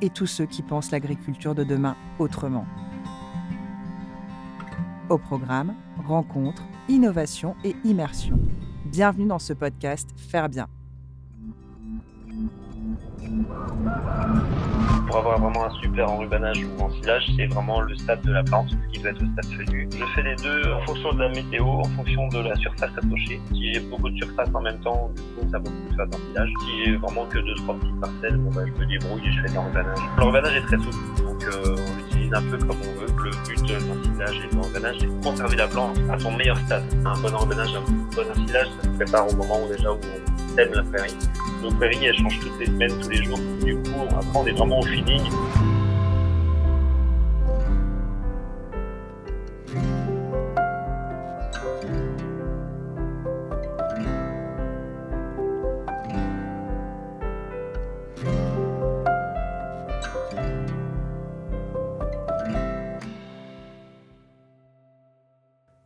et 0.00 0.10
tous 0.10 0.26
ceux 0.26 0.46
qui 0.46 0.62
pensent 0.62 0.90
l'agriculture 0.90 1.54
de 1.54 1.64
demain 1.64 1.96
autrement. 2.18 2.66
Au 5.08 5.18
programme, 5.18 5.74
rencontres, 6.06 6.64
innovation 6.88 7.54
et 7.64 7.76
immersion. 7.84 8.38
Bienvenue 8.86 9.26
dans 9.26 9.38
ce 9.38 9.52
podcast 9.52 10.08
Faire 10.16 10.48
bien. 10.48 10.68
Pour 15.14 15.20
avoir 15.20 15.38
vraiment 15.38 15.66
un 15.66 15.70
super 15.80 16.10
enrubanage 16.10 16.58
ou 16.64 16.82
ensilage, 16.82 17.22
c'est 17.36 17.46
vraiment 17.46 17.80
le 17.80 17.94
stade 17.94 18.20
de 18.22 18.32
la 18.32 18.42
plante 18.42 18.70
qui 18.92 18.98
doit 18.98 19.12
être 19.12 19.20
le 19.20 19.28
stade 19.28 19.54
feuillu. 19.54 19.88
Je 19.96 20.04
fais 20.06 20.24
les 20.24 20.34
deux 20.34 20.72
en 20.72 20.80
fonction 20.86 21.12
de 21.12 21.20
la 21.20 21.28
météo, 21.28 21.64
en 21.64 21.84
fonction 21.84 22.26
de 22.26 22.40
la 22.40 22.56
surface 22.56 22.90
approchée. 22.96 23.40
Si 23.52 23.72
j'ai 23.72 23.78
beaucoup 23.78 24.10
de 24.10 24.16
surface 24.16 24.48
en 24.52 24.60
même 24.60 24.80
temps, 24.80 25.12
du 25.14 25.22
coup, 25.22 25.48
ça 25.52 25.58
vaut 25.58 25.70
beaucoup 25.70 25.88
de 25.88 25.94
faire 25.94 26.08
d'ensilage. 26.08 26.50
Si 26.62 26.84
j'ai 26.84 26.96
vraiment 26.96 27.26
que 27.26 27.38
deux, 27.38 27.54
trois 27.54 27.76
petites 27.76 28.00
parcelles, 28.00 28.36
bon, 28.38 28.50
bah, 28.50 28.62
je 28.66 28.72
me 28.72 28.86
débrouille 28.86 29.22
et 29.24 29.30
je 29.30 29.42
fais 29.42 29.48
de 29.50 29.54
l'enrubanage. 29.54 29.98
L'enrubanage 30.18 30.56
est 30.56 30.62
très 30.62 30.78
souple, 30.78 31.22
donc 31.22 31.44
euh, 31.44 31.76
on 31.78 31.96
l'utilise 31.96 32.34
un 32.34 32.42
peu 32.42 32.58
comme 32.58 32.70
on 32.70 33.00
veut. 33.00 33.06
Le 33.24 33.30
but 33.46 33.62
de 33.68 33.74
l'ensilage 33.74 34.42
et 34.44 34.50
de 34.50 34.56
l'enrubanage, 34.56 34.96
c'est 34.98 35.06
de 35.06 35.22
conserver 35.22 35.56
la 35.56 35.68
plante 35.68 35.96
à 36.10 36.18
son 36.18 36.32
meilleur 36.32 36.58
stade. 36.58 36.82
Un 37.04 37.16
bon 37.20 37.32
enrubanage, 37.32 37.72
un 37.72 37.82
bon 37.82 38.30
ensilage, 38.32 38.66
ça 38.66 38.82
se 38.82 38.96
prépare 38.96 39.32
au 39.32 39.36
moment 39.36 39.62
où 39.62 39.68
déjà 39.68 39.92
où 39.92 39.94
on 39.94 40.33
sème 40.54 40.72
la 40.72 40.82
prairie. 40.84 41.16
Nos 41.62 41.70
prairies, 41.72 42.04
elles 42.04 42.16
changent 42.16 42.40
toutes 42.40 42.58
les 42.60 42.66
semaines, 42.66 42.92
tous 43.00 43.08
les 43.08 43.24
jours. 43.24 43.38
Du 43.64 43.74
coup, 43.74 43.90
après, 44.10 44.38
on 44.38 44.46
est 44.46 44.52
vraiment 44.52 44.80
au 44.80 44.82
feeling. 44.82 45.22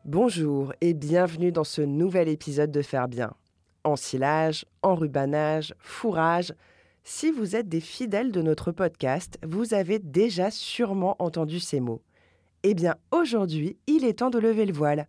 Bonjour 0.04 0.74
et 0.82 0.92
bienvenue 0.92 1.52
dans 1.52 1.64
ce 1.64 1.80
nouvel 1.80 2.28
épisode 2.28 2.70
de 2.70 2.82
Faire 2.82 3.08
Bien. 3.08 3.32
Ensilage, 3.88 4.66
enrubanage, 4.82 5.72
fourrage. 5.78 6.52
Si 7.04 7.30
vous 7.32 7.56
êtes 7.56 7.70
des 7.70 7.80
fidèles 7.80 8.32
de 8.32 8.42
notre 8.42 8.70
podcast, 8.70 9.38
vous 9.42 9.72
avez 9.72 9.98
déjà 9.98 10.50
sûrement 10.50 11.16
entendu 11.20 11.58
ces 11.58 11.80
mots. 11.80 12.02
Eh 12.64 12.74
bien, 12.74 12.96
aujourd'hui, 13.12 13.78
il 13.86 14.04
est 14.04 14.18
temps 14.18 14.28
de 14.28 14.38
lever 14.38 14.66
le 14.66 14.74
voile. 14.74 15.08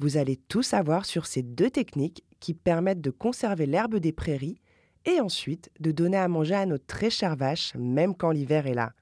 Vous 0.00 0.16
allez 0.16 0.34
tout 0.48 0.64
savoir 0.64 1.04
sur 1.04 1.24
ces 1.24 1.44
deux 1.44 1.70
techniques 1.70 2.24
qui 2.40 2.52
permettent 2.52 3.00
de 3.00 3.10
conserver 3.10 3.64
l'herbe 3.64 3.98
des 3.98 4.12
prairies 4.12 4.60
et 5.04 5.20
ensuite 5.20 5.70
de 5.78 5.92
donner 5.92 6.16
à 6.16 6.26
manger 6.26 6.56
à 6.56 6.66
nos 6.66 6.78
très 6.78 7.10
chères 7.10 7.36
vaches, 7.36 7.74
même 7.76 8.16
quand 8.16 8.32
l'hiver 8.32 8.66
est 8.66 8.74
là. 8.74 8.92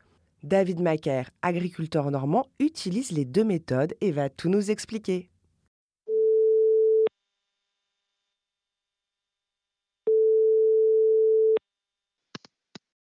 David 0.42 0.80
Macaire, 0.80 1.30
agriculteur 1.40 2.10
normand, 2.10 2.44
utilise 2.58 3.10
les 3.10 3.24
deux 3.24 3.44
méthodes 3.44 3.94
et 4.02 4.12
va 4.12 4.28
tout 4.28 4.50
nous 4.50 4.70
expliquer. 4.70 5.30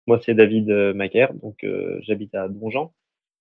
Moi, 0.05 0.19
c'est 0.21 0.33
David 0.33 0.69
euh, 0.69 0.93
Macaire, 0.93 1.33
donc 1.33 1.63
euh, 1.63 1.97
j'habite 2.01 2.35
à 2.35 2.49
Dongeant, 2.49 2.93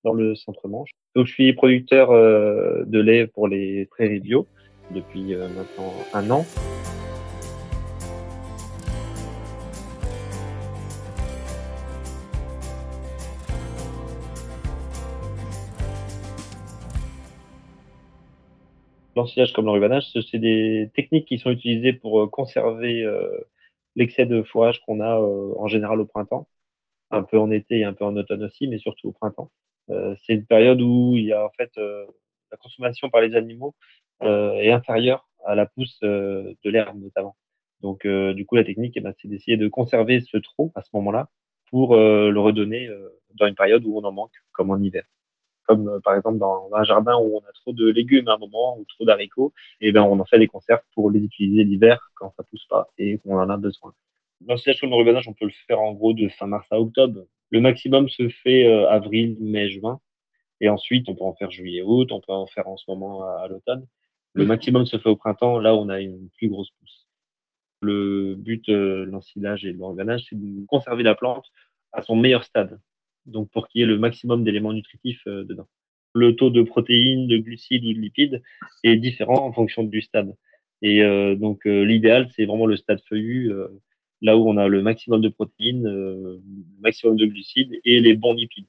dans 0.05 0.13
le 0.13 0.37
centre-Manche. 0.37 0.91
Donc, 1.17 1.27
je 1.27 1.33
suis 1.33 1.53
producteur 1.55 2.13
euh, 2.13 2.85
de 2.87 3.01
lait 3.01 3.27
pour 3.27 3.49
les 3.49 3.87
prairies 3.87 4.21
bio 4.21 4.47
depuis 4.93 5.35
maintenant 5.35 5.93
un 6.15 6.31
an. 6.31 6.47
L'ensilage 19.17 19.53
comme 19.53 19.67
l'enrubanage, 19.67 20.05
c'est 20.31 20.39
des 20.39 20.91
techniques 20.95 21.27
qui 21.27 21.39
sont 21.39 21.51
utilisées 21.51 21.93
pour 21.93 22.31
conserver 22.31 23.05
l'excès 23.97 24.27
de 24.27 24.43
fourrage 24.43 24.81
qu'on 24.81 25.01
a 25.01 25.17
en 25.19 25.67
général 25.69 26.01
au 26.01 26.07
printemps 26.07 26.49
un 27.13 27.23
peu 27.23 27.39
en 27.39 27.51
été 27.51 27.81
et 27.81 27.85
un 27.85 27.93
peu 27.93 28.05
en 28.05 28.17
automne 28.17 28.43
aussi, 28.43 28.67
mais 28.67 28.79
surtout 28.79 29.09
au 29.09 29.13
printemps. 29.13 29.51
Euh, 29.91 30.17
c'est 30.25 30.35
une 30.35 30.47
période 30.47 30.81
où 30.81 31.15
il 31.17 31.25
y 31.27 31.33
a 31.33 31.45
en 31.45 31.51
fait 31.51 31.71
euh, 31.79 32.07
la 32.51 32.57
consommation 32.57 33.11
par 33.11 33.21
les 33.21 33.37
animaux 33.37 33.75
euh, 34.23 34.55
est 34.55 34.73
inférieure 34.73 35.29
à 35.45 35.55
la 35.55 35.67
pousse 35.67 35.99
de 36.01 36.57
l'herbe 36.65 37.01
notamment. 37.01 37.37
Donc 37.81 38.07
du 38.07 38.47
coup 38.47 38.55
la 38.55 38.65
technique, 38.65 38.97
eh 38.97 39.01
ben, 39.01 39.13
c'est 39.21 39.29
d'essayer 39.29 39.57
de 39.57 39.69
conserver 39.69 40.21
ce 40.21 40.37
trop 40.37 40.73
à 40.77 40.83
ce 40.83 40.91
moment-là 40.95 41.31
pour 41.69 41.97
le 41.97 42.39
redonner 42.39 42.89
dans 43.35 43.47
une 43.47 43.57
période 43.57 43.85
où 43.85 43.99
on 43.99 44.05
en 44.05 44.13
manque, 44.13 44.35
comme 44.53 44.71
en 44.71 44.79
hiver 44.79 45.03
comme 45.67 46.01
par 46.03 46.15
exemple 46.15 46.39
dans 46.39 46.69
un 46.75 46.85
jardin 46.85 47.17
où 47.17 47.37
on 47.37 47.41
a 47.41 47.53
trop 47.55 47.73
de 47.73 47.89
légumes 47.89 48.29
à 48.29 48.35
un 48.35 48.39
moment 48.39 48.79
ou 48.79 48.85
trop 48.85 49.05
d'haricots, 49.05 49.53
et 49.81 49.89
eh 49.89 49.93
ben 49.93 50.03
on 50.03 50.19
en 50.19 50.25
fait 50.25 50.39
des 50.39 50.49
conserves 50.49 50.83
pour 50.95 51.11
les 51.11 51.21
utiliser 51.21 51.65
l'hiver 51.65 52.11
quand 52.17 52.33
ça 52.37 52.43
pousse 52.45 52.67
pas 52.67 52.89
et 52.99 53.19
qu'on 53.19 53.39
en 53.39 53.49
a 53.49 53.57
besoin. 53.57 53.95
Comme 54.47 54.91
le 54.91 54.97
rubanage, 54.97 55.29
on 55.29 55.35
peut 55.35 55.45
le 55.45 55.53
faire 55.67 55.81
en 55.81 55.93
gros 55.93 56.15
de 56.15 56.29
fin 56.29 56.47
mars 56.47 56.67
à 56.71 56.81
octobre. 56.81 57.25
Le 57.51 57.61
maximum 57.61 58.09
se 58.09 58.29
fait 58.29 58.67
euh, 58.67 58.89
avril, 58.89 59.37
mai, 59.41 59.71
juin. 59.71 60.01
Et 60.61 60.69
ensuite, 60.69 61.09
on 61.09 61.15
peut 61.15 61.25
en 61.25 61.35
faire 61.35 61.51
juillet, 61.51 61.83
août, 61.83 62.13
on 62.13 62.21
peut 62.21 62.33
en 62.33 62.47
faire 62.47 62.69
en 62.69 62.77
ce 62.77 62.85
moment 62.89 63.25
à, 63.25 63.49
l'automne. 63.49 63.87
Le 64.35 64.47
maximum 64.47 64.87
se 64.87 64.97
fait 64.97 65.09
au 65.09 65.17
printemps, 65.17 65.59
là 65.59 65.75
on 65.75 65.89
a 65.89 66.01
une 66.01 66.31
plus 66.39 66.49
grosse 66.49 66.71
pousse. 66.71 67.07
Le 67.81 68.37
but 68.37 68.67
euh, 68.69 69.05
de 69.05 69.11
l'ensilage 69.11 69.65
et 69.65 69.73
de 69.73 69.79
l'organage, 69.79 70.25
c'est 70.31 70.41
de 70.41 70.65
conserver 70.67 71.03
la 71.03 71.15
plante 71.15 71.45
à 71.93 72.01
son 72.01 72.17
meilleur 72.17 72.45
stade. 72.45 72.81
Donc, 73.27 73.51
pour 73.51 73.69
qu'il 73.69 73.81
y 73.81 73.85
ait 73.85 73.87
le 73.87 73.99
maximum 73.99 74.45
d'éléments 74.45 74.73
nutritifs 74.73 75.23
euh, 75.27 75.45
dedans. 75.45 75.69
Le 76.15 76.37
taux 76.37 76.51
de 76.51 76.63
protéines, 76.63 77.27
de 77.27 77.39
glucides 77.39 77.85
ou 77.85 77.93
de 77.93 77.99
lipides 77.99 78.43
est 78.85 78.97
différent 78.97 79.47
en 79.47 79.53
fonction 79.53 79.83
du 79.83 80.03
stade. 80.03 80.35
Et 80.83 81.01
donc, 81.37 81.65
l'idéal, 81.65 82.29
c'est 82.35 82.45
vraiment 82.45 82.67
le 82.67 82.77
stade 82.77 83.01
feuillu 83.09 83.53
là 84.23 84.37
où 84.37 84.49
on 84.49 84.57
a 84.57 84.69
le 84.69 84.81
maximum 84.83 85.21
de 85.21 85.29
protéines, 85.29 85.87
euh, 85.87 86.39
le 86.39 86.81
maximum 86.81 87.17
de 87.17 87.27
glucides 87.27 87.73
et 87.85 88.01
les 88.01 88.15
bons 88.15 88.33
lipides. 88.33 88.67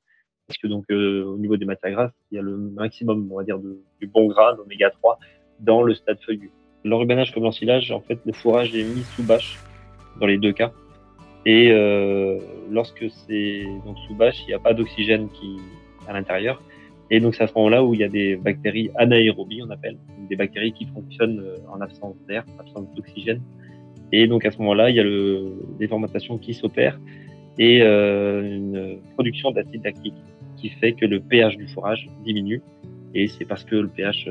Parce 0.47 0.57
que 0.57 0.67
donc 0.67 0.85
euh, 0.91 1.23
au 1.23 1.37
niveau 1.37 1.55
des 1.55 1.65
matières 1.65 1.93
grasses, 1.93 2.11
il 2.31 2.35
y 2.35 2.39
a 2.39 2.41
le 2.41 2.57
maximum, 2.57 3.31
on 3.31 3.37
va 3.37 3.43
dire, 3.43 3.59
de, 3.59 3.79
du 4.01 4.07
bon 4.07 4.27
gras, 4.27 4.53
l'oméga 4.57 4.89
3, 4.89 5.19
dans 5.61 5.83
le 5.83 5.93
stade 5.93 6.19
feuillu. 6.25 6.51
L'enrubanage 6.83 7.33
comme 7.33 7.43
l'ensilage, 7.43 7.91
en 7.91 8.01
fait, 8.01 8.19
le 8.25 8.33
fourrage 8.33 8.75
est 8.75 8.83
mis 8.83 9.03
sous 9.15 9.23
bâche 9.23 9.57
dans 10.19 10.25
les 10.25 10.37
deux 10.37 10.51
cas. 10.51 10.73
Et 11.45 11.71
euh, 11.71 12.39
lorsque 12.69 13.05
c'est 13.09 13.63
donc 13.85 13.97
sous 14.07 14.15
bâche, 14.15 14.41
il 14.43 14.47
n'y 14.47 14.53
a 14.53 14.59
pas 14.59 14.73
d'oxygène 14.73 15.27
qui 15.29 15.57
à 16.07 16.13
l'intérieur. 16.13 16.61
Et 17.09 17.19
donc 17.19 17.35
c'est 17.35 17.43
à 17.43 17.47
ce 17.47 17.53
moment-là 17.55 17.83
où 17.83 17.93
il 17.93 17.99
y 17.99 18.03
a 18.03 18.09
des 18.09 18.35
bactéries 18.35 18.89
anaérobies, 18.95 19.61
on 19.61 19.69
appelle, 19.69 19.97
des 20.29 20.35
bactéries 20.35 20.71
qui 20.71 20.85
fonctionnent 20.85 21.39
euh, 21.39 21.57
en 21.71 21.81
absence 21.81 22.15
d'air, 22.27 22.45
absence 22.59 22.87
d'oxygène, 22.95 23.41
et 24.11 24.27
donc 24.27 24.45
à 24.45 24.51
ce 24.51 24.57
moment-là, 24.59 24.89
il 24.89 24.95
y 24.95 24.99
a 24.99 25.03
le, 25.03 25.53
des 25.79 25.87
fermentations 25.87 26.37
qui 26.37 26.53
s'opèrent 26.53 26.99
et 27.59 27.81
euh, 27.81 28.41
une 28.41 28.99
production 29.13 29.51
d'acide 29.51 29.83
lactique 29.83 30.15
qui 30.55 30.69
fait 30.69 30.93
que 30.93 31.05
le 31.05 31.19
pH 31.19 31.57
du 31.57 31.67
fourrage 31.67 32.07
diminue. 32.23 32.61
Et 33.13 33.27
c'est 33.27 33.45
parce 33.45 33.63
que 33.63 33.75
le 33.75 33.87
pH 33.89 34.27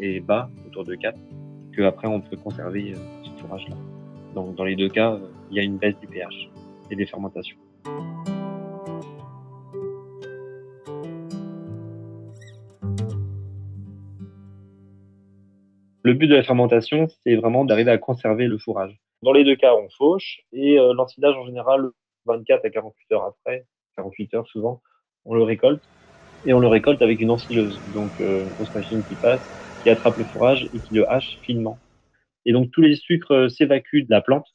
est 0.00 0.20
bas, 0.20 0.50
autour 0.66 0.84
de 0.84 0.94
4, 0.94 1.18
qu'après 1.76 2.08
on 2.08 2.20
peut 2.20 2.36
conserver 2.36 2.94
ce 3.22 3.42
fourrage-là. 3.42 3.76
Donc 4.34 4.56
dans 4.56 4.64
les 4.64 4.76
deux 4.76 4.88
cas, 4.88 5.18
il 5.52 5.56
y 5.56 5.60
a 5.60 5.62
une 5.62 5.76
baisse 5.76 5.98
du 6.00 6.06
pH 6.06 6.48
et 6.90 6.96
des 6.96 7.04
fermentations. 7.04 7.58
Le 16.04 16.14
but 16.14 16.26
de 16.26 16.34
la 16.34 16.42
fermentation, 16.42 17.06
c'est 17.22 17.36
vraiment 17.36 17.64
d'arriver 17.64 17.90
à 17.90 17.98
conserver 17.98 18.46
le 18.46 18.58
fourrage. 18.58 18.98
Dans 19.22 19.32
les 19.32 19.44
deux 19.44 19.54
cas, 19.54 19.74
on 19.74 19.88
fauche 19.90 20.40
et 20.52 20.78
euh, 20.78 20.94
l'ensilage 20.94 21.36
en 21.36 21.44
général, 21.44 21.90
24 22.24 22.64
à 22.64 22.70
48 22.70 23.12
heures 23.14 23.24
après, 23.24 23.66
48 23.96 24.34
heures 24.34 24.46
souvent, 24.48 24.82
on 25.24 25.34
le 25.34 25.42
récolte 25.42 25.82
et 26.46 26.54
on 26.54 26.60
le 26.60 26.66
récolte 26.66 27.02
avec 27.02 27.20
une 27.20 27.30
ensileuse, 27.30 27.78
donc 27.94 28.10
euh, 28.20 28.42
une 28.42 28.48
grosse 28.54 28.74
machine 28.74 29.02
qui 29.06 29.14
passe, 29.14 29.40
qui 29.82 29.90
attrape 29.90 30.16
le 30.16 30.24
fourrage 30.24 30.64
et 30.74 30.78
qui 30.78 30.94
le 30.94 31.08
hache 31.08 31.38
finement. 31.42 31.78
Et 32.46 32.52
donc 32.52 32.70
tous 32.72 32.80
les 32.80 32.96
sucres 32.96 33.34
euh, 33.34 33.48
s'évacuent 33.48 34.02
de 34.02 34.10
la 34.10 34.22
plante 34.22 34.51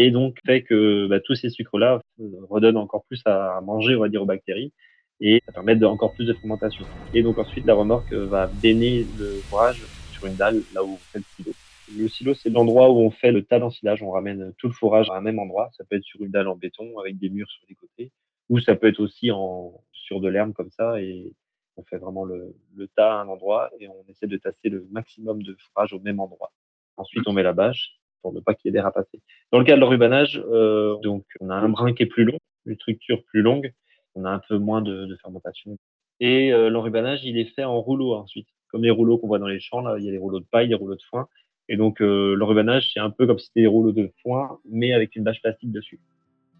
et 0.00 0.12
donc 0.12 0.38
fait 0.46 0.62
que 0.62 1.08
bah, 1.08 1.18
tous 1.18 1.34
ces 1.34 1.50
sucres-là 1.50 2.00
redonnent 2.48 2.76
encore 2.76 3.04
plus 3.06 3.20
à 3.24 3.60
manger, 3.62 3.96
on 3.96 4.00
va 4.00 4.08
dire, 4.08 4.22
aux 4.22 4.26
bactéries 4.26 4.72
et 5.20 5.42
ça 5.44 5.50
permet 5.50 5.82
encore 5.84 6.14
plus 6.14 6.24
de 6.24 6.34
fermentation. 6.34 6.84
Et 7.12 7.24
donc 7.24 7.36
ensuite, 7.36 7.66
la 7.66 7.74
remorque 7.74 8.12
va 8.12 8.46
baigner 8.46 9.04
le 9.18 9.26
fourrage 9.48 9.82
sur 10.12 10.26
une 10.26 10.36
dalle 10.36 10.62
là 10.72 10.84
où 10.84 10.92
on 10.92 10.96
fait 10.96 11.18
le 11.18 11.24
silo. 11.34 11.52
Le 11.98 12.08
silo, 12.08 12.34
c'est 12.34 12.48
l'endroit 12.48 12.92
où 12.92 12.98
on 12.98 13.10
fait 13.10 13.32
le 13.32 13.42
tas 13.42 13.58
d'ensilage. 13.58 14.00
On 14.04 14.12
ramène 14.12 14.52
tout 14.58 14.68
le 14.68 14.72
fourrage 14.72 15.10
à 15.10 15.14
un 15.14 15.20
même 15.20 15.40
endroit. 15.40 15.68
Ça 15.76 15.82
peut 15.82 15.96
être 15.96 16.04
sur 16.04 16.22
une 16.22 16.30
dalle 16.30 16.46
en 16.46 16.54
béton 16.54 16.96
avec 17.00 17.18
des 17.18 17.28
murs 17.28 17.50
sur 17.50 17.64
les 17.68 17.74
côtés, 17.74 18.12
ou 18.48 18.60
ça 18.60 18.76
peut 18.76 18.86
être 18.86 19.00
aussi 19.00 19.32
en, 19.32 19.82
sur 19.90 20.20
de 20.20 20.28
l'herbe 20.28 20.52
comme 20.52 20.70
ça. 20.70 21.02
Et 21.02 21.32
on 21.76 21.82
fait 21.82 21.98
vraiment 21.98 22.24
le, 22.24 22.54
le 22.76 22.86
tas 22.86 23.18
à 23.18 23.22
un 23.22 23.28
endroit 23.28 23.70
et 23.80 23.88
on 23.88 24.04
essaie 24.08 24.28
de 24.28 24.36
tasser 24.36 24.68
le 24.68 24.86
maximum 24.92 25.42
de 25.42 25.56
fourrage 25.58 25.92
au 25.92 25.98
même 25.98 26.20
endroit. 26.20 26.52
Ensuite, 26.96 27.26
on 27.26 27.32
met 27.32 27.42
la 27.42 27.52
bâche 27.52 27.98
pour 28.22 28.32
ne 28.32 28.40
pas 28.40 28.54
qu'il 28.54 28.74
y 28.74 28.76
ait 28.76 28.82
passer. 28.82 29.20
Dans 29.52 29.58
le 29.58 29.64
cas 29.64 29.76
de 29.76 29.80
l'enrubanage, 29.80 30.42
euh, 30.50 30.96
donc 31.02 31.24
on 31.40 31.50
a 31.50 31.54
un 31.54 31.68
brin 31.68 31.92
qui 31.92 32.02
est 32.02 32.06
plus 32.06 32.24
long, 32.24 32.38
une 32.66 32.74
structure 32.76 33.22
plus 33.24 33.42
longue, 33.42 33.72
on 34.14 34.24
a 34.24 34.30
un 34.30 34.40
peu 34.48 34.58
moins 34.58 34.82
de, 34.82 35.16
fermentation. 35.22 35.76
Et 36.20 36.52
euh, 36.52 36.68
l'enrubanage, 36.70 37.24
il 37.24 37.38
est 37.38 37.54
fait 37.54 37.64
en 37.64 37.80
rouleau 37.80 38.14
ensuite. 38.14 38.48
Comme 38.70 38.82
les 38.82 38.90
rouleaux 38.90 39.18
qu'on 39.18 39.28
voit 39.28 39.38
dans 39.38 39.46
les 39.46 39.60
champs, 39.60 39.80
là, 39.80 39.96
il 39.98 40.04
y 40.04 40.08
a 40.08 40.12
les 40.12 40.18
rouleaux 40.18 40.40
de 40.40 40.46
paille, 40.50 40.68
les 40.68 40.74
rouleaux 40.74 40.96
de 40.96 41.02
foin. 41.08 41.28
Et 41.68 41.76
donc 41.76 42.00
euh, 42.00 42.34
l'enrubanage, 42.34 42.90
c'est 42.92 43.00
un 43.00 43.10
peu 43.10 43.26
comme 43.26 43.38
si 43.38 43.46
c'était 43.46 43.62
des 43.62 43.66
rouleaux 43.66 43.92
de 43.92 44.10
foin, 44.22 44.58
mais 44.70 44.92
avec 44.92 45.16
une 45.16 45.24
bâche 45.24 45.40
plastique 45.40 45.70
dessus. 45.70 46.00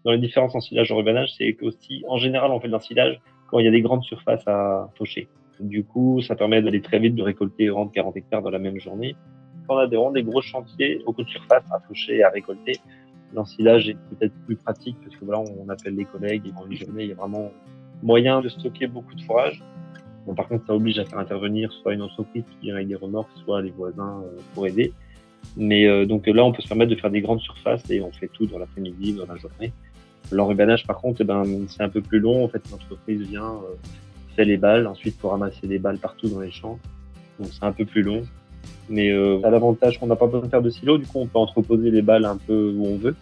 Dans 0.05 0.11
les 0.11 0.17
différences 0.17 0.55
ensilage 0.55 0.91
enrubanage, 0.91 1.33
c'est 1.37 1.53
qu'aussi, 1.55 2.03
en 2.07 2.17
général, 2.17 2.51
on 2.51 2.59
fait 2.59 2.67
de 2.67 2.73
l'ensilage 2.73 3.19
quand 3.49 3.59
il 3.59 3.65
y 3.65 3.67
a 3.67 3.71
des 3.71 3.81
grandes 3.81 4.03
surfaces 4.03 4.47
à 4.47 4.89
faucher. 4.97 5.27
Du 5.59 5.83
coup, 5.83 6.21
ça 6.21 6.35
permet 6.35 6.61
d'aller 6.61 6.81
très 6.81 6.99
vite, 6.99 7.15
de 7.15 7.23
récolter 7.23 7.67
30-40 7.67 8.17
hectares 8.17 8.41
dans 8.41 8.49
la 8.49 8.59
même 8.59 8.79
journée 8.79 9.15
on 9.75 9.77
a 9.77 9.87
des, 9.87 9.97
des 10.13 10.23
gros 10.23 10.41
chantiers, 10.41 11.01
beaucoup 11.05 11.23
de 11.23 11.29
surface 11.29 11.63
à 11.71 11.79
faucher 11.79 12.17
et 12.17 12.23
à 12.23 12.29
récolter, 12.29 12.73
l'ensilage 13.33 13.89
est 13.89 13.97
peut-être 14.11 14.33
plus 14.45 14.55
pratique 14.55 14.97
parce 15.03 15.15
que 15.15 15.25
voilà, 15.25 15.41
on 15.41 15.69
appelle 15.69 15.95
les 15.95 16.05
collègues 16.05 16.47
et 16.47 16.51
dans 16.51 16.65
une 16.65 16.77
journée, 16.77 17.03
il 17.03 17.09
y 17.09 17.11
a 17.11 17.15
vraiment 17.15 17.51
moyen 18.01 18.41
de 18.41 18.49
stocker 18.49 18.87
beaucoup 18.87 19.13
de 19.15 19.21
fourrage. 19.21 19.61
Bon, 20.25 20.33
par 20.33 20.47
contre, 20.47 20.65
ça 20.65 20.73
oblige 20.73 20.99
à 20.99 21.05
faire 21.05 21.19
intervenir 21.19 21.71
soit 21.71 21.93
une 21.93 22.01
entreprise 22.01 22.43
qui 22.43 22.67
vient 22.67 22.75
avec 22.75 22.87
des 22.87 22.95
remorques, 22.95 23.31
soit 23.43 23.61
les 23.61 23.71
voisins 23.71 24.21
euh, 24.23 24.37
pour 24.53 24.67
aider. 24.67 24.93
Mais 25.57 25.87
euh, 25.87 26.05
donc 26.05 26.27
là, 26.27 26.43
on 26.43 26.51
peut 26.51 26.61
se 26.61 26.67
permettre 26.67 26.91
de 26.91 26.99
faire 26.99 27.09
des 27.09 27.21
grandes 27.21 27.41
surfaces 27.41 27.89
et 27.89 28.01
on 28.01 28.11
fait 28.11 28.27
tout 28.27 28.45
dans 28.45 28.59
l'après-midi, 28.59 29.13
dans 29.13 29.25
la 29.25 29.37
journée. 29.37 29.71
L'enrubanage, 30.31 30.85
par 30.85 30.97
contre, 30.97 31.21
eh 31.21 31.23
ben, 31.23 31.43
c'est 31.67 31.81
un 31.81 31.89
peu 31.89 32.01
plus 32.01 32.19
long. 32.19 32.43
En 32.43 32.49
fait, 32.49 32.61
l'entreprise 32.69 33.21
vient, 33.21 33.53
euh, 33.53 33.75
fait 34.35 34.45
les 34.45 34.57
balles, 34.57 34.85
ensuite 34.87 35.17
pour 35.17 35.31
ramasser 35.31 35.65
les 35.65 35.79
balles 35.79 35.97
partout 35.97 36.27
dans 36.29 36.41
les 36.41 36.51
champs. 36.51 36.79
Donc 37.39 37.49
c'est 37.51 37.63
un 37.63 37.71
peu 37.71 37.85
plus 37.85 38.03
long. 38.03 38.23
Mais 38.89 39.09
euh, 39.09 39.39
à 39.43 39.49
l'avantage 39.49 39.99
qu'on 39.99 40.07
n'a 40.07 40.15
pas 40.15 40.25
besoin 40.25 40.41
de 40.41 40.47
faire 40.47 40.61
de 40.61 40.69
silo, 40.69 40.97
du 40.97 41.05
coup 41.05 41.19
on 41.19 41.27
peut 41.27 41.37
entreposer 41.37 41.91
les 41.91 42.01
balles 42.01 42.25
un 42.25 42.37
peu 42.37 42.73
où 42.75 42.85
on 42.85 42.97
veut. 42.97 43.15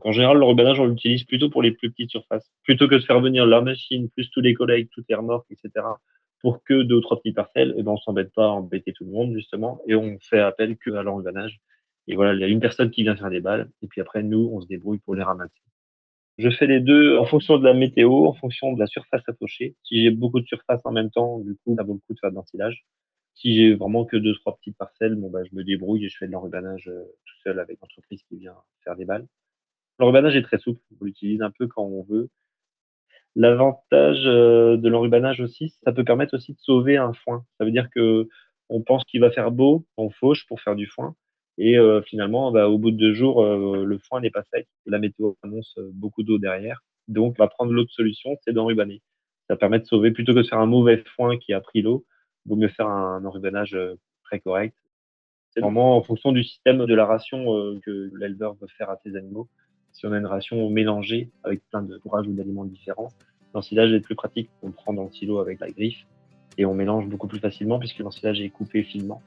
Donc 0.00 0.06
en 0.06 0.12
général, 0.12 0.38
le 0.38 0.44
rebanage, 0.44 0.80
on 0.80 0.86
l'utilise 0.86 1.24
plutôt 1.24 1.50
pour 1.50 1.62
les 1.62 1.72
plus 1.72 1.90
petites 1.90 2.10
surfaces. 2.10 2.50
Plutôt 2.62 2.88
que 2.88 2.94
de 2.94 3.00
faire 3.00 3.20
venir 3.20 3.44
la 3.44 3.60
machine, 3.60 4.08
plus 4.08 4.30
tous 4.30 4.40
les 4.40 4.54
collègues, 4.54 4.88
toutes 4.92 5.04
les 5.08 5.14
remorques, 5.14 5.50
etc. 5.50 5.84
Pour 6.40 6.64
que 6.64 6.82
deux 6.82 6.96
ou 6.96 7.00
trois 7.02 7.18
petites 7.18 7.36
parcelles, 7.36 7.74
eh 7.76 7.82
ben 7.82 7.92
on 7.92 7.96
s'embête 7.98 8.32
pas 8.32 8.46
à 8.46 8.48
embêter 8.48 8.94
tout 8.94 9.04
le 9.04 9.10
monde, 9.10 9.34
justement, 9.34 9.82
et 9.86 9.94
on 9.94 10.18
fait 10.20 10.40
appel 10.40 10.78
que 10.78 10.90
à. 10.92 11.04
Et 12.06 12.14
voilà, 12.14 12.32
il 12.32 12.40
y 12.40 12.44
a 12.44 12.46
une 12.46 12.60
personne 12.60 12.90
qui 12.90 13.02
vient 13.02 13.14
faire 13.14 13.28
des 13.28 13.40
balles, 13.40 13.68
et 13.82 13.88
puis 13.88 14.00
après, 14.00 14.22
nous, 14.22 14.50
on 14.52 14.62
se 14.62 14.66
débrouille 14.66 15.00
pour 15.00 15.14
les 15.14 15.22
ramasser. 15.22 15.60
Je 16.40 16.48
fais 16.48 16.66
les 16.66 16.80
deux 16.80 17.18
en 17.18 17.26
fonction 17.26 17.58
de 17.58 17.64
la 17.64 17.74
météo, 17.74 18.24
en 18.24 18.32
fonction 18.32 18.72
de 18.72 18.80
la 18.80 18.86
surface 18.86 19.22
à 19.28 19.34
faucher. 19.34 19.76
Si 19.84 20.02
j'ai 20.02 20.10
beaucoup 20.10 20.40
de 20.40 20.46
surface 20.46 20.80
en 20.84 20.90
même 20.90 21.10
temps, 21.10 21.38
du 21.40 21.54
coup, 21.56 21.74
ça 21.76 21.82
vaut 21.82 21.92
le 21.92 21.98
coup 21.98 22.14
de 22.14 22.18
faire 22.18 22.30
de 22.30 22.36
l'ensilage. 22.36 22.86
Si 23.34 23.54
j'ai 23.54 23.74
vraiment 23.74 24.06
que 24.06 24.16
deux, 24.16 24.34
trois 24.36 24.56
petites 24.56 24.78
parcelles, 24.78 25.16
bon, 25.16 25.28
bah, 25.28 25.40
je 25.44 25.54
me 25.54 25.64
débrouille 25.64 26.06
et 26.06 26.08
je 26.08 26.16
fais 26.16 26.26
de 26.26 26.32
l'enrubanage 26.32 26.88
euh, 26.88 27.04
tout 27.26 27.36
seul 27.44 27.60
avec 27.60 27.78
l'entreprise 27.82 28.22
qui 28.22 28.38
vient 28.38 28.54
faire 28.84 28.96
des 28.96 29.04
balles. 29.04 29.26
L'enrubanage 29.98 30.34
est 30.34 30.42
très 30.42 30.58
souple. 30.58 30.80
On 30.98 31.04
l'utilise 31.04 31.42
un 31.42 31.50
peu 31.50 31.66
quand 31.66 31.84
on 31.84 32.04
veut. 32.04 32.30
L'avantage 33.36 34.22
euh, 34.24 34.78
de 34.78 34.88
l'enrubanage 34.88 35.40
aussi, 35.40 35.74
ça 35.84 35.92
peut 35.92 36.04
permettre 36.04 36.34
aussi 36.34 36.54
de 36.54 36.58
sauver 36.60 36.96
un 36.96 37.12
foin. 37.12 37.44
Ça 37.58 37.66
veut 37.66 37.70
dire 37.70 37.90
que 37.90 38.28
on 38.70 38.80
pense 38.80 39.04
qu'il 39.04 39.20
va 39.20 39.30
faire 39.30 39.50
beau, 39.50 39.84
on 39.98 40.08
fauche 40.08 40.46
pour 40.46 40.62
faire 40.62 40.74
du 40.74 40.86
foin. 40.86 41.14
Et 41.62 41.76
euh, 41.76 42.00
finalement, 42.00 42.50
bah, 42.50 42.70
au 42.70 42.78
bout 42.78 42.90
de 42.90 42.96
deux 42.96 43.12
jours, 43.12 43.44
euh, 43.44 43.84
le 43.84 43.98
foin 43.98 44.22
n'est 44.22 44.30
pas 44.30 44.42
sec. 44.50 44.66
La 44.86 44.98
météo 44.98 45.34
annonce 45.42 45.74
euh, 45.76 45.90
beaucoup 45.92 46.22
d'eau 46.22 46.38
derrière. 46.38 46.82
Donc, 47.06 47.34
on 47.38 47.42
va 47.42 47.48
prendre 47.48 47.70
l'autre 47.70 47.92
solution, 47.92 48.38
c'est 48.42 48.54
d'enrubaner. 48.54 49.02
Ça 49.46 49.56
permet 49.56 49.78
de 49.78 49.84
sauver, 49.84 50.10
plutôt 50.10 50.32
que 50.32 50.38
de 50.38 50.44
faire 50.44 50.58
un 50.58 50.64
mauvais 50.66 51.04
foin 51.16 51.36
qui 51.36 51.52
a 51.52 51.60
pris 51.60 51.82
l'eau, 51.82 52.06
vaut 52.46 52.56
mieux 52.56 52.68
faire 52.68 52.86
un 52.86 53.22
enrubanage 53.26 53.76
très 54.24 54.40
correct. 54.40 54.74
C'est 55.50 55.60
vraiment 55.60 55.98
en 55.98 56.02
fonction 56.02 56.32
du 56.32 56.44
système 56.44 56.86
de 56.86 56.94
la 56.94 57.04
ration 57.04 57.44
que 57.84 58.10
l'éleveur 58.16 58.54
veut 58.54 58.68
faire 58.78 58.88
à 58.88 58.96
ses 59.04 59.16
animaux. 59.16 59.48
Si 59.92 60.06
on 60.06 60.12
a 60.12 60.18
une 60.18 60.26
ration 60.26 60.70
mélangée 60.70 61.28
avec 61.42 61.60
plein 61.68 61.82
de 61.82 61.98
fourrages 61.98 62.26
ou 62.26 62.32
d'aliments 62.32 62.64
différents, 62.64 63.08
l'ensilage 63.52 63.92
est 63.92 64.00
plus 64.00 64.14
pratique. 64.14 64.48
On 64.62 64.70
prend 64.70 64.94
dans 64.94 65.04
le 65.04 65.10
silo 65.10 65.40
avec 65.40 65.60
la 65.60 65.68
griffe 65.70 66.06
et 66.56 66.64
on 66.64 66.72
mélange 66.72 67.08
beaucoup 67.08 67.26
plus 67.26 67.40
facilement 67.40 67.80
puisque 67.80 67.98
l'ensilage 67.98 68.40
est 68.40 68.50
coupé 68.50 68.84
finement. 68.84 69.20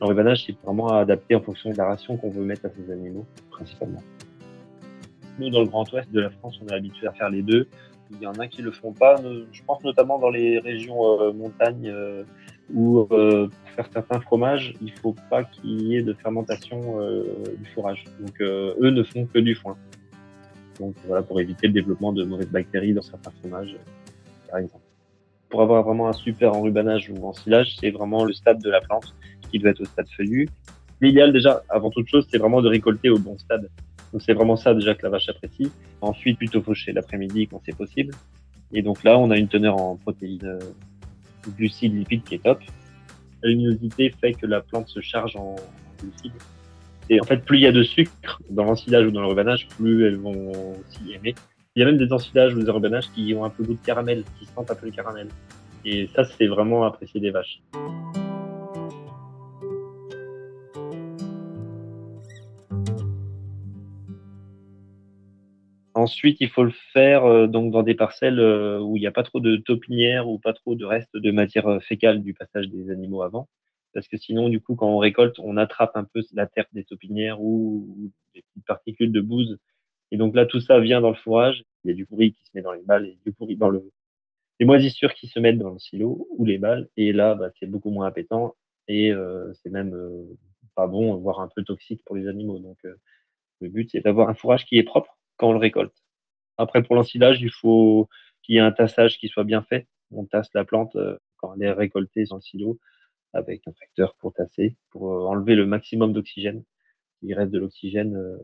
L'enrubanage, 0.00 0.44
c'est 0.46 0.56
vraiment 0.64 0.88
adapté 0.88 1.34
en 1.34 1.40
fonction 1.40 1.70
de 1.70 1.76
la 1.76 1.86
ration 1.86 2.16
qu'on 2.16 2.30
veut 2.30 2.44
mettre 2.44 2.66
à 2.66 2.68
ces 2.70 2.92
animaux, 2.92 3.24
principalement. 3.50 4.02
Nous, 5.38 5.50
dans 5.50 5.60
le 5.60 5.66
Grand 5.66 5.90
Ouest 5.92 6.10
de 6.12 6.20
la 6.20 6.30
France, 6.30 6.60
on 6.62 6.68
est 6.68 6.74
habitué 6.74 7.06
à 7.06 7.12
faire 7.12 7.30
les 7.30 7.42
deux. 7.42 7.68
Il 8.10 8.20
y 8.20 8.26
en 8.26 8.34
a 8.34 8.46
qui 8.46 8.62
le 8.62 8.70
font 8.70 8.92
pas. 8.92 9.16
Je 9.52 9.62
pense 9.64 9.82
notamment 9.82 10.18
dans 10.18 10.30
les 10.30 10.58
régions 10.58 11.20
euh, 11.20 11.32
montagnes 11.32 11.88
euh, 11.88 12.22
où, 12.72 13.00
euh, 13.10 13.48
pour 13.48 13.70
faire 13.74 13.88
certains 13.92 14.20
fromages, 14.20 14.74
il 14.80 14.92
faut 14.92 15.14
pas 15.30 15.44
qu'il 15.44 15.82
y 15.82 15.96
ait 15.96 16.02
de 16.02 16.12
fermentation 16.12 16.98
du 17.58 17.68
fourrage. 17.74 18.04
Donc, 18.20 18.40
eux 18.40 18.90
ne 18.90 19.02
font 19.02 19.26
que 19.26 19.38
du 19.38 19.54
foin. 19.54 19.76
Donc, 20.78 20.94
voilà, 21.06 21.22
pour 21.22 21.40
éviter 21.40 21.66
le 21.66 21.72
développement 21.72 22.12
de 22.12 22.24
mauvaises 22.24 22.50
bactéries 22.50 22.94
dans 22.94 23.02
certains 23.02 23.30
fromages, 23.42 23.76
par 24.50 24.58
exemple. 24.58 24.82
Pour 25.48 25.62
avoir 25.62 25.84
vraiment 25.84 26.08
un 26.08 26.12
super 26.12 26.52
enrubanage 26.52 27.10
ou 27.10 27.26
ensilage, 27.26 27.76
c'est 27.78 27.90
vraiment 27.90 28.24
le 28.24 28.32
stade 28.32 28.60
de 28.60 28.70
la 28.70 28.80
plante 28.80 29.14
qui 29.54 29.60
doit 29.60 29.70
être 29.70 29.80
au 29.80 29.84
stade 29.84 30.08
feuillu. 30.16 30.48
L'idéal 31.00 31.32
déjà, 31.32 31.62
avant 31.68 31.90
toute 31.90 32.08
chose, 32.08 32.26
c'est 32.28 32.38
vraiment 32.38 32.60
de 32.60 32.68
récolter 32.68 33.08
au 33.08 33.18
bon 33.18 33.38
stade. 33.38 33.70
Donc 34.12 34.22
c'est 34.22 34.32
vraiment 34.32 34.56
ça 34.56 34.74
déjà 34.74 34.94
que 34.94 35.02
la 35.04 35.10
vache 35.10 35.28
apprécie. 35.28 35.70
Ensuite, 36.00 36.38
plutôt 36.38 36.60
faucher 36.60 36.92
l'après-midi 36.92 37.46
quand 37.46 37.62
c'est 37.64 37.76
possible. 37.76 38.12
Et 38.72 38.82
donc 38.82 39.04
là, 39.04 39.16
on 39.16 39.30
a 39.30 39.36
une 39.36 39.46
teneur 39.46 39.76
en 39.76 39.96
protéines, 39.96 40.40
euh, 40.44 40.58
glucides, 41.56 41.94
lipides 41.94 42.24
qui 42.24 42.34
est 42.34 42.42
top. 42.42 42.60
La 43.42 43.50
luminosité 43.50 44.12
fait 44.20 44.32
que 44.32 44.46
la 44.46 44.60
plante 44.60 44.88
se 44.88 45.00
charge 45.00 45.36
en 45.36 45.54
glucides. 46.00 46.32
Et 47.10 47.20
en 47.20 47.24
fait, 47.24 47.44
plus 47.44 47.58
il 47.58 47.62
y 47.62 47.66
a 47.66 47.72
de 47.72 47.84
sucre 47.84 48.40
dans 48.50 48.64
l'ensilage 48.64 49.06
ou 49.06 49.12
dans 49.12 49.20
le 49.20 49.28
rebanage, 49.28 49.68
plus 49.68 50.04
elles 50.04 50.16
vont 50.16 50.74
s'y 50.88 51.12
aimer. 51.12 51.34
Il 51.76 51.80
y 51.80 51.82
a 51.82 51.86
même 51.86 51.98
des 51.98 52.12
ensilages 52.12 52.54
ou 52.54 52.62
des 52.62 52.70
rebanages 52.70 53.08
qui 53.14 53.34
ont 53.34 53.44
un 53.44 53.50
peu 53.50 53.62
goût 53.62 53.74
de 53.74 53.86
caramel, 53.86 54.24
qui 54.38 54.46
sentent 54.46 54.70
un 54.70 54.74
peu 54.74 54.86
le 54.86 54.92
caramel. 54.92 55.28
Et 55.84 56.08
ça, 56.14 56.24
c'est 56.24 56.46
vraiment 56.46 56.84
apprécié 56.84 57.20
des 57.20 57.30
vaches. 57.30 57.60
Ensuite, 66.04 66.36
il 66.40 66.50
faut 66.50 66.64
le 66.64 66.72
faire 66.92 67.24
euh, 67.24 67.46
donc 67.46 67.72
dans 67.72 67.82
des 67.82 67.94
parcelles 67.94 68.38
euh, 68.38 68.78
où 68.78 68.98
il 68.98 69.00
n'y 69.00 69.06
a 69.06 69.10
pas 69.10 69.22
trop 69.22 69.40
de 69.40 69.56
taupinières 69.56 70.28
ou 70.28 70.38
pas 70.38 70.52
trop 70.52 70.74
de 70.74 70.84
restes 70.84 71.16
de 71.16 71.30
matière 71.30 71.66
euh, 71.66 71.80
fécale 71.80 72.22
du 72.22 72.34
passage 72.34 72.68
des 72.68 72.90
animaux 72.90 73.22
avant. 73.22 73.48
Parce 73.94 74.06
que 74.06 74.18
sinon, 74.18 74.50
du 74.50 74.60
coup, 74.60 74.74
quand 74.76 74.86
on 74.86 74.98
récolte, 74.98 75.38
on 75.38 75.56
attrape 75.56 75.96
un 75.96 76.04
peu 76.04 76.20
la 76.34 76.46
terre 76.46 76.66
des 76.74 76.84
taupinières 76.84 77.40
ou, 77.40 78.12
des 78.34 78.42
petites 78.42 78.66
particules 78.66 79.12
de 79.12 79.22
bouse. 79.22 79.56
Et 80.10 80.18
donc 80.18 80.34
là, 80.36 80.44
tout 80.44 80.60
ça 80.60 80.78
vient 80.78 81.00
dans 81.00 81.08
le 81.08 81.16
fourrage. 81.16 81.64
Il 81.84 81.88
y 81.88 81.90
a 81.92 81.96
du 81.96 82.04
pourri 82.04 82.32
qui 82.34 82.44
se 82.44 82.50
met 82.54 82.60
dans 82.60 82.72
les 82.72 82.82
balles 82.82 83.06
et 83.06 83.18
du 83.24 83.32
pourri 83.32 83.56
dans 83.56 83.70
le, 83.70 83.90
les 84.60 84.66
moisissures 84.66 85.14
qui 85.14 85.28
se 85.28 85.40
mettent 85.40 85.58
dans 85.58 85.70
le 85.70 85.78
silo 85.78 86.28
ou 86.36 86.44
les 86.44 86.58
balles. 86.58 86.90
Et 86.98 87.14
là, 87.14 87.34
bah, 87.34 87.48
c'est 87.58 87.66
beaucoup 87.66 87.90
moins 87.90 88.06
appétant 88.06 88.56
et 88.88 89.10
c'est 89.62 89.70
même 89.70 89.96
pas 90.74 90.86
bon, 90.86 91.16
voire 91.16 91.40
un 91.40 91.48
peu 91.56 91.62
toxique 91.64 92.02
pour 92.04 92.14
les 92.14 92.28
animaux. 92.28 92.58
Donc, 92.58 92.78
le 93.60 93.68
but, 93.70 93.88
c'est 93.90 94.00
d'avoir 94.00 94.28
un 94.28 94.34
fourrage 94.34 94.66
qui 94.66 94.76
est 94.76 94.82
propre 94.82 95.16
quand 95.36 95.48
on 95.48 95.52
le 95.52 95.58
récolte. 95.58 95.94
Après, 96.58 96.82
pour 96.82 96.94
l'ensilage, 96.94 97.40
il 97.40 97.50
faut 97.50 98.08
qu'il 98.42 98.54
y 98.54 98.58
ait 98.58 98.60
un 98.60 98.72
tassage 98.72 99.18
qui 99.18 99.28
soit 99.28 99.44
bien 99.44 99.62
fait. 99.62 99.88
On 100.10 100.24
tasse 100.24 100.50
la 100.54 100.64
plante 100.64 100.94
euh, 100.96 101.18
quand 101.36 101.54
elle 101.54 101.62
est 101.62 101.72
récoltée 101.72 102.24
dans 102.24 102.36
le 102.36 102.42
silo 102.42 102.78
avec 103.32 103.66
un 103.66 103.72
tracteur 103.72 104.14
pour 104.16 104.32
tasser, 104.32 104.76
pour 104.90 105.12
euh, 105.12 105.26
enlever 105.26 105.56
le 105.56 105.66
maximum 105.66 106.12
d'oxygène. 106.12 106.62
Il 107.22 107.34
reste 107.34 107.50
de 107.50 107.58
l'oxygène. 107.58 108.16
Euh, 108.16 108.38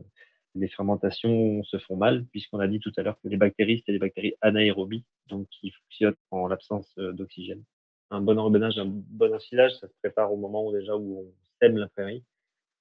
les 0.57 0.69
fermentations 0.69 1.63
se 1.63 1.79
font 1.79 1.97
mal, 1.97 2.27
puisqu'on 2.33 2.59
a 2.59 2.67
dit 2.67 2.81
tout 2.81 2.93
à 2.97 3.03
l'heure 3.03 3.21
que 3.23 3.29
les 3.29 3.37
bactéries, 3.37 3.85
c'est 3.87 3.93
des 3.93 4.01
bactéries 4.01 4.35
anaérobies, 4.41 5.05
donc 5.29 5.47
qui 5.49 5.71
fonctionnent 5.71 6.17
en 6.33 6.49
l'absence 6.49 6.93
d'oxygène. 6.97 7.63
Un 8.11 8.21
bon 8.21 8.37
enrobinage, 8.37 8.77
un 8.77 8.87
bon 8.89 9.33
ensilage, 9.33 9.77
ça 9.79 9.87
se 9.87 9.95
prépare 10.03 10.33
au 10.33 10.37
moment 10.37 10.67
où 10.67 10.73
déjà 10.73 10.97
où 10.97 11.21
on 11.21 11.33
sème 11.61 11.77
la 11.77 11.87
prairie, 11.87 12.25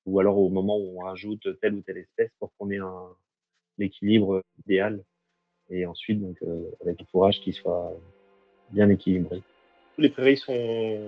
ou 0.07 0.19
alors 0.19 0.39
au 0.39 0.49
moment 0.49 0.79
où 0.79 0.99
on 0.99 1.03
rajoute 1.03 1.59
telle 1.59 1.75
ou 1.75 1.83
telle 1.83 1.99
espèce 1.99 2.31
pour 2.39 2.51
qu'on 2.57 2.71
ait 2.71 2.79
un, 2.79 3.15
l'équilibre 3.79 4.43
idéal. 4.65 5.01
Et 5.71 5.85
ensuite, 5.85 6.21
donc, 6.21 6.37
euh, 6.43 6.69
avec 6.81 7.01
un 7.01 7.05
fourrage 7.11 7.39
qui 7.41 7.53
soit 7.53 7.93
bien 8.71 8.89
équilibré. 8.89 9.41
les 9.97 10.09
prairies 10.09 10.37
sont 10.37 10.99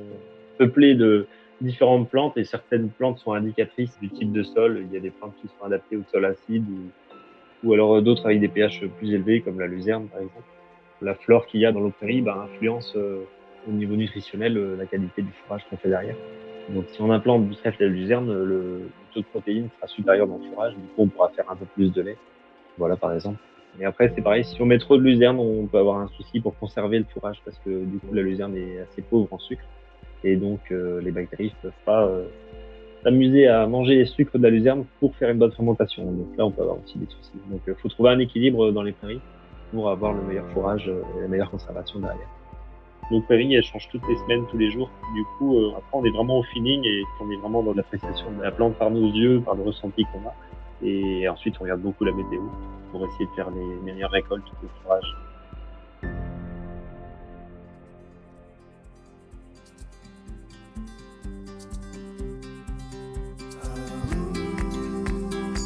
peuplées 0.58 0.96
de 0.96 1.28
différentes 1.62 2.10
plantes 2.10 2.38
et 2.38 2.44
certaines 2.44 2.90
plantes 2.90 3.20
sont 3.20 3.34
indicatrices 3.34 3.98
du 4.00 4.10
type 4.10 4.32
de 4.32 4.44
sol. 4.44 4.84
Il 4.88 4.94
y 4.94 4.98
a 4.98 5.00
des 5.00 5.12
plantes 5.12 5.34
qui 5.42 5.48
sont 5.48 5.66
adaptées 5.66 5.96
au 5.96 6.04
sol 6.12 6.25
acide 6.25 6.66
ou, 6.68 7.68
ou 7.68 7.74
alors 7.74 8.01
d'autres 8.01 8.25
avec 8.25 8.40
des 8.40 8.48
pH 8.48 8.84
plus 8.98 9.13
élevés 9.13 9.42
comme 9.42 9.60
la 9.60 9.68
luzerne 9.68 10.08
par 10.08 10.22
exemple. 10.22 10.46
La 11.01 11.16
flore 11.16 11.46
qu'il 11.48 11.62
y 11.62 11.66
a 11.66 11.72
dans 11.72 11.82
nos 11.82 11.92
prairies 11.92 12.22
bah, 12.22 12.48
influence 12.51 12.94
euh, 12.96 13.24
au 13.68 13.72
niveau 13.72 13.96
nutritionnel 13.96 14.58
euh, 14.58 14.75
la 14.75 14.86
qualité 14.86 15.22
du 15.22 15.32
fourrage 15.32 15.63
qu'on 15.70 15.78
fait 15.78 15.90
derrière. 15.90 16.16
Donc 16.70 16.86
si 16.90 17.01
on 17.01 17.12
implante 17.12 17.48
du 17.48 17.56
trèfle 17.56 17.84
et 17.84 17.88
la 17.88 17.92
luzerne, 17.92 18.32
le 18.32 18.90
taux 19.13 19.22
de 19.22 19.25
protéines 19.25 19.70
sera 19.78 19.88
supérieur 19.88 20.28
dans 20.28 20.38
le 20.38 20.50
fourrage, 20.50 20.74
du 20.74 20.88
coup 20.88 21.04
on 21.04 21.08
pourra 21.08 21.30
faire 21.30 21.50
un 21.50 21.56
peu 21.56 21.66
plus 21.66 21.92
de 21.92 22.01
lait. 22.01 22.18
Voilà 22.81 22.95
par 22.95 23.13
exemple. 23.13 23.38
Et 23.79 23.85
après, 23.85 24.11
c'est 24.15 24.23
pareil, 24.23 24.43
si 24.43 24.59
on 24.59 24.65
met 24.65 24.79
trop 24.79 24.97
de 24.97 25.03
luzerne, 25.03 25.38
on 25.38 25.67
peut 25.67 25.77
avoir 25.77 26.00
un 26.00 26.07
souci 26.17 26.39
pour 26.39 26.57
conserver 26.57 26.97
le 26.97 27.05
fourrage 27.13 27.39
parce 27.45 27.59
que 27.59 27.85
du 27.85 28.00
coup, 28.00 28.11
la 28.11 28.23
luzerne 28.23 28.57
est 28.57 28.79
assez 28.79 29.03
pauvre 29.03 29.27
en 29.31 29.38
sucre. 29.38 29.63
Et 30.23 30.35
donc, 30.35 30.59
euh, 30.71 31.00
les 31.00 31.11
bactéries 31.11 31.53
ne 31.57 31.69
peuvent 31.69 31.83
pas 31.85 32.05
euh, 32.05 32.25
s'amuser 33.03 33.47
à 33.47 33.67
manger 33.67 33.97
les 33.97 34.05
sucres 34.05 34.39
de 34.39 34.43
la 34.43 34.50
luzerne 34.50 34.85
pour 35.00 35.15
faire 35.15 35.29
une 35.29 35.38
bonne 35.38 35.51
fermentation. 35.51 36.03
Donc 36.05 36.35
là, 36.38 36.47
on 36.47 36.51
peut 36.51 36.63
avoir 36.63 36.77
aussi 36.83 36.97
des 36.97 37.05
soucis. 37.05 37.39
Donc, 37.51 37.61
il 37.67 37.75
faut 37.75 37.88
trouver 37.88 38.09
un 38.09 38.19
équilibre 38.19 38.71
dans 38.71 38.81
les 38.81 38.93
prairies 38.93 39.21
pour 39.71 39.91
avoir 39.91 40.13
le 40.13 40.23
meilleur 40.23 40.47
fourrage 40.53 40.88
et 40.88 41.21
la 41.21 41.27
meilleure 41.27 41.51
conservation 41.51 42.00
derrière. 42.00 42.29
Nos 43.11 43.21
prairies, 43.21 43.53
elles 43.53 43.63
changent 43.63 43.89
toutes 43.91 44.07
les 44.09 44.17
semaines, 44.17 44.43
tous 44.50 44.57
les 44.57 44.71
jours. 44.71 44.89
Du 45.13 45.23
coup, 45.38 45.57
euh, 45.57 45.77
après, 45.77 45.97
on 46.00 46.03
est 46.03 46.11
vraiment 46.11 46.39
au 46.39 46.43
feeling 46.43 46.83
et 46.83 47.03
on 47.21 47.29
est 47.29 47.38
vraiment 47.38 47.61
dans 47.61 47.73
l'appréciation 47.73 48.31
de 48.31 48.41
la 48.41 48.51
plante 48.51 48.75
par 48.75 48.89
nos 48.89 49.07
yeux, 49.11 49.41
par 49.45 49.53
le 49.53 49.63
ressenti 49.63 50.03
qu'on 50.05 50.27
a. 50.27 50.33
Et 50.83 51.29
ensuite, 51.29 51.55
on 51.59 51.63
regarde 51.63 51.81
beaucoup 51.81 52.05
la 52.05 52.11
météo 52.11 52.41
pour 52.91 53.05
essayer 53.05 53.25
de 53.25 53.31
faire 53.31 53.50
les 53.51 53.75
meilleures 53.81 54.12
récoltes 54.12 54.43
de 54.62 54.67
fourrage. 54.81 55.17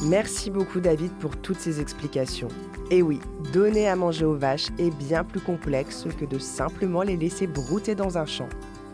Merci 0.07 0.51
beaucoup 0.51 0.79
David 0.79 1.11
pour 1.19 1.35
toutes 1.35 1.57
ces 1.57 1.81
explications. 1.81 2.49
Et 2.91 3.01
oui, 3.01 3.19
donner 3.51 3.89
à 3.89 3.95
manger 3.95 4.23
aux 4.23 4.35
vaches 4.35 4.67
est 4.77 4.95
bien 4.95 5.23
plus 5.23 5.39
complexe 5.39 6.05
que 6.19 6.25
de 6.25 6.37
simplement 6.37 7.01
les 7.01 7.17
laisser 7.17 7.47
brouter 7.47 7.95
dans 7.95 8.19
un 8.19 8.27
champ. 8.27 8.47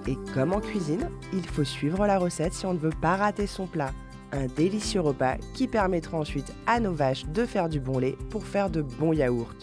Et 0.08 0.18
comme 0.34 0.54
en 0.54 0.62
cuisine, 0.62 1.10
il 1.34 1.46
faut 1.46 1.66
suivre 1.66 2.08
la 2.08 2.18
recette 2.18 2.54
si 2.54 2.66
on 2.66 2.74
ne 2.74 2.80
veut 2.80 2.94
pas 3.02 3.18
rater 3.18 3.46
son 3.46 3.68
plat. 3.68 3.92
Un 4.34 4.48
délicieux 4.48 5.02
repas 5.02 5.36
qui 5.54 5.68
permettra 5.68 6.18
ensuite 6.18 6.54
à 6.66 6.80
nos 6.80 6.94
vaches 6.94 7.26
de 7.26 7.46
faire 7.46 7.68
du 7.68 7.82
bon 7.82 8.00
lait 8.00 8.18
pour 8.30 8.46
faire 8.46 8.70
de 8.70 8.82
bons 8.82 9.12
yaourts. 9.12 9.56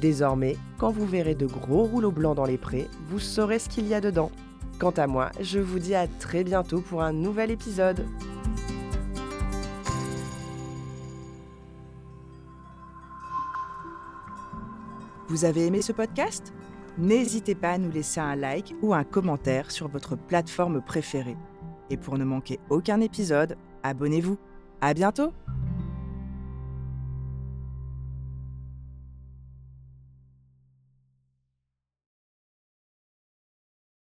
Désormais, 0.00 0.56
quand 0.78 0.90
vous 0.90 1.06
verrez 1.06 1.36
de 1.36 1.46
gros 1.46 1.84
rouleaux 1.84 2.10
blancs 2.10 2.36
dans 2.36 2.44
les 2.44 2.58
prés, 2.58 2.88
vous 3.08 3.20
saurez 3.20 3.60
ce 3.60 3.68
qu'il 3.68 3.86
y 3.86 3.94
a 3.94 4.00
dedans. 4.00 4.32
Quant 4.80 4.90
à 4.90 5.06
moi, 5.06 5.30
je 5.40 5.60
vous 5.60 5.78
dis 5.78 5.94
à 5.94 6.08
très 6.08 6.42
bientôt 6.42 6.80
pour 6.80 7.02
un 7.02 7.12
nouvel 7.12 7.52
épisode. 7.52 8.04
Vous 15.28 15.44
avez 15.44 15.66
aimé 15.66 15.80
ce 15.80 15.92
podcast? 15.92 16.52
N'hésitez 16.98 17.54
pas 17.54 17.70
à 17.70 17.78
nous 17.78 17.92
laisser 17.92 18.20
un 18.20 18.34
like 18.34 18.74
ou 18.82 18.92
un 18.92 19.04
commentaire 19.04 19.70
sur 19.70 19.86
votre 19.86 20.16
plateforme 20.16 20.82
préférée. 20.82 21.36
Et 21.88 21.96
pour 21.96 22.18
ne 22.18 22.24
manquer 22.24 22.58
aucun 22.68 23.00
épisode, 23.00 23.56
abonnez-vous. 23.82 24.38
À 24.80 24.94
bientôt 24.94 25.32